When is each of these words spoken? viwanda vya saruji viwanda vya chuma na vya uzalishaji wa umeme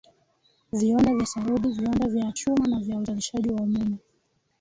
viwanda 0.73 1.15
vya 1.15 1.25
saruji 1.25 1.69
viwanda 1.69 2.07
vya 2.07 2.31
chuma 2.31 2.67
na 2.67 2.79
vya 2.79 2.97
uzalishaji 2.97 3.49
wa 3.49 3.61
umeme 3.61 3.97